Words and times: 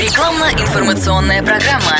Рекламно-информационная 0.00 1.42
программа. 1.42 1.98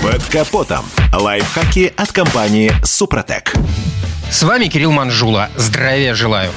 Под 0.00 0.22
капотом. 0.26 0.84
Лайфхаки 1.12 1.92
от 1.96 2.12
компании 2.12 2.72
«Супротек». 2.84 3.52
С 4.30 4.44
вами 4.44 4.66
Кирилл 4.66 4.92
Манжула. 4.92 5.50
Здравия 5.56 6.14
желаю. 6.14 6.52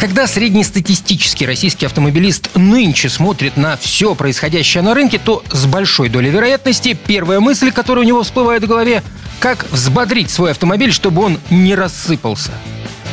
Когда 0.00 0.26
среднестатистический 0.26 1.44
российский 1.44 1.84
автомобилист 1.84 2.48
нынче 2.54 3.10
смотрит 3.10 3.58
на 3.58 3.76
все 3.76 4.14
происходящее 4.14 4.82
на 4.82 4.94
рынке, 4.94 5.20
то 5.22 5.42
с 5.50 5.66
большой 5.66 6.08
долей 6.08 6.30
вероятности 6.30 6.94
первая 7.06 7.40
мысль, 7.40 7.72
которая 7.72 8.06
у 8.06 8.08
него 8.08 8.22
всплывает 8.22 8.62
в 8.62 8.66
голове, 8.66 9.02
как 9.38 9.70
взбодрить 9.70 10.30
свой 10.30 10.52
автомобиль, 10.52 10.94
чтобы 10.94 11.22
он 11.22 11.38
не 11.50 11.74
рассыпался. 11.74 12.52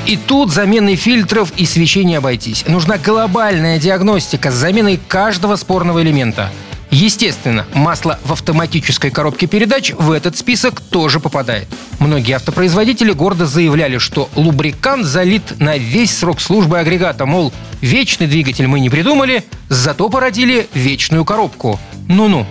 И 0.05 0.17
тут 0.17 0.51
заменой 0.51 0.95
фильтров 0.95 1.53
и 1.57 1.65
свечей 1.65 2.03
не 2.03 2.15
обойтись. 2.15 2.65
Нужна 2.67 2.97
глобальная 2.97 3.79
диагностика 3.79 4.51
с 4.51 4.55
заменой 4.55 4.99
каждого 5.07 5.55
спорного 5.55 6.01
элемента– 6.01 6.49
Естественно, 6.91 7.65
масло 7.73 8.19
в 8.25 8.33
автоматической 8.33 9.11
коробке 9.11 9.47
передач 9.47 9.93
в 9.93 10.11
этот 10.11 10.37
список 10.37 10.81
тоже 10.81 11.21
попадает. 11.21 11.67
Многие 11.99 12.33
автопроизводители 12.33 13.13
гордо 13.13 13.45
заявляли, 13.45 13.97
что 13.97 14.29
лубрикант 14.35 15.05
залит 15.05 15.57
на 15.59 15.77
весь 15.77 16.15
срок 16.15 16.41
службы 16.41 16.79
агрегата, 16.79 17.25
мол, 17.25 17.53
вечный 17.79 18.27
двигатель 18.27 18.67
мы 18.67 18.81
не 18.81 18.89
придумали, 18.89 19.45
зато 19.69 20.09
породили 20.09 20.67
вечную 20.73 21.23
коробку. 21.23 21.79
Ну-ну. 22.09 22.45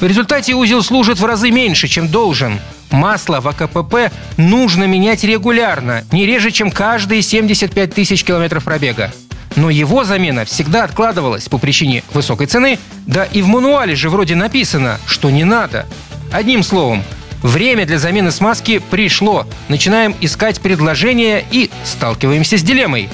В 0.00 0.06
результате 0.06 0.54
узел 0.54 0.84
служит 0.84 1.18
в 1.18 1.24
разы 1.26 1.50
меньше, 1.50 1.88
чем 1.88 2.06
должен. 2.06 2.60
Масло 2.90 3.40
в 3.40 3.48
АКПП 3.48 4.12
нужно 4.36 4.84
менять 4.84 5.24
регулярно, 5.24 6.04
не 6.12 6.26
реже, 6.26 6.50
чем 6.50 6.70
каждые 6.70 7.22
75 7.22 7.94
тысяч 7.94 8.24
километров 8.24 8.64
пробега 8.64 9.12
но 9.56 9.70
его 9.70 10.04
замена 10.04 10.44
всегда 10.44 10.84
откладывалась 10.84 11.48
по 11.48 11.58
причине 11.58 12.02
высокой 12.12 12.46
цены, 12.46 12.78
да 13.06 13.24
и 13.24 13.42
в 13.42 13.48
мануале 13.48 13.94
же 13.94 14.10
вроде 14.10 14.34
написано, 14.34 14.98
что 15.06 15.30
не 15.30 15.44
надо. 15.44 15.86
Одним 16.32 16.62
словом, 16.62 17.02
время 17.42 17.86
для 17.86 17.98
замены 17.98 18.30
смазки 18.30 18.78
пришло. 18.78 19.46
Начинаем 19.68 20.14
искать 20.20 20.60
предложения 20.60 21.44
и 21.50 21.70
сталкиваемся 21.84 22.56
с 22.56 22.62
дилеммой. 22.62 23.08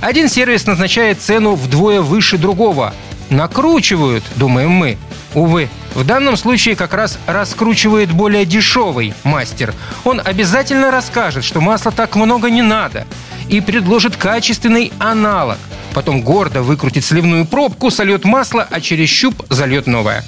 Один 0.00 0.28
сервис 0.28 0.66
назначает 0.66 1.20
цену 1.20 1.54
вдвое 1.54 2.00
выше 2.00 2.38
другого. 2.38 2.94
Накручивают, 3.28 4.24
думаем 4.36 4.70
мы. 4.70 4.96
Увы, 5.34 5.68
в 5.94 6.04
данном 6.04 6.36
случае 6.36 6.76
как 6.76 6.94
раз 6.94 7.18
раскручивает 7.26 8.12
более 8.12 8.44
дешевый 8.44 9.14
мастер. 9.24 9.74
Он 10.04 10.20
обязательно 10.24 10.90
расскажет, 10.90 11.44
что 11.44 11.60
масла 11.60 11.92
так 11.92 12.16
много 12.16 12.50
не 12.50 12.62
надо 12.62 13.06
и 13.48 13.60
предложит 13.60 14.16
качественный 14.16 14.92
аналог 14.98 15.58
потом 15.90 16.22
гордо 16.22 16.62
выкрутит 16.62 17.04
сливную 17.04 17.44
пробку, 17.44 17.90
сольет 17.90 18.24
масло, 18.24 18.66
а 18.68 18.80
через 18.80 19.08
щуп 19.08 19.42
зальет 19.48 19.86
новое. 19.86 20.24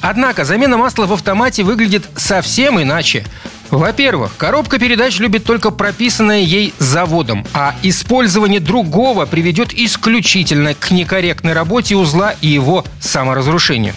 Однако 0.00 0.44
замена 0.44 0.76
масла 0.76 1.06
в 1.06 1.12
автомате 1.12 1.62
выглядит 1.62 2.08
совсем 2.16 2.80
иначе. 2.80 3.24
Во-первых, 3.70 4.36
коробка 4.36 4.78
передач 4.78 5.18
любит 5.18 5.44
только 5.44 5.70
прописанное 5.70 6.40
ей 6.40 6.74
заводом, 6.78 7.46
а 7.54 7.74
использование 7.82 8.60
другого 8.60 9.26
приведет 9.26 9.72
исключительно 9.72 10.74
к 10.74 10.90
некорректной 10.90 11.54
работе 11.54 11.96
узла 11.96 12.34
и 12.40 12.48
его 12.48 12.84
саморазрушению. 13.00 13.94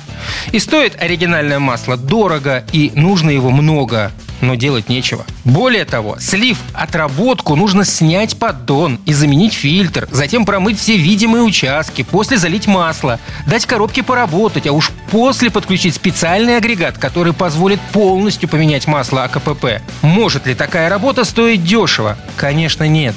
И 0.52 0.60
стоит 0.60 1.02
оригинальное 1.02 1.60
масло 1.60 1.98
дорого, 1.98 2.64
и 2.72 2.92
нужно 2.96 3.30
его 3.30 3.52
много 3.52 4.12
но 4.42 4.56
делать 4.56 4.90
нечего. 4.90 5.26
Более 5.44 5.86
того, 5.86 6.18
слив 6.20 6.60
отработку 6.74 7.56
нужно 7.56 7.86
снять 7.86 8.38
поддон 8.38 9.00
и 9.06 9.14
заменить 9.14 9.54
фильтр, 9.54 10.08
затем 10.12 10.46
промыть 10.46 10.80
все 10.80 10.98
видимые 10.98 11.44
участки, 11.44 12.04
после 12.04 12.38
залить 12.38 12.68
масло, 12.68 13.20
дать 13.48 13.66
коробке 13.66 14.04
поработать, 14.04 14.68
а 14.68 14.74
уж 14.74 14.92
после 15.12 15.50
подключить 15.50 15.96
специальный 15.96 16.58
агрегат, 16.58 16.98
который 16.98 17.34
позволит 17.34 17.80
полностью 17.92 18.50
поменять 18.50 18.88
масло 18.88 19.24
АКПП. 19.24 19.82
Может 20.02 20.48
ли 20.48 20.56
такая 20.56 20.90
работа 20.90 21.24
стоить 21.24 21.64
дешево? 21.64 22.18
Конечно, 22.36 22.88
нет. 22.88 23.16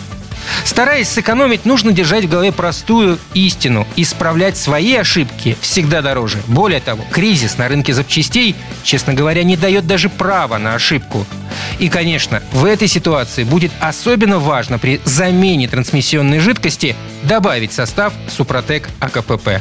Стараясь 0.65 1.09
сэкономить, 1.09 1.65
нужно 1.65 1.93
держать 1.93 2.25
в 2.25 2.29
голове 2.29 2.53
простую 2.53 3.19
истину. 3.35 3.87
Исправлять 3.97 4.57
свои 4.57 4.95
ошибки 4.95 5.57
всегда 5.61 6.03
дороже. 6.03 6.39
Более 6.47 6.81
того, 6.81 7.05
кризис 7.11 7.59
на 7.59 7.69
рынке 7.69 7.93
запчастей, 7.93 8.55
честно 8.83 9.15
говоря, 9.15 9.43
не 9.43 9.57
дает 9.57 9.87
даже 9.87 10.09
права 10.09 10.59
на 10.59 10.75
ошибку. 10.75 11.27
И, 11.79 11.89
конечно, 11.89 12.43
в 12.53 12.65
этой 12.65 12.89
ситуации 12.89 13.45
будет 13.45 13.73
особенно 13.81 14.39
важно 14.39 14.79
при 14.79 15.01
замене 15.05 15.69
трансмиссионной 15.69 16.41
жидкости 16.41 16.97
добавить 17.23 17.73
состав 17.73 18.13
Супротек 18.29 18.89
АКПП. 19.01 19.61